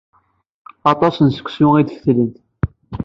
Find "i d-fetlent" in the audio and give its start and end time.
1.81-2.37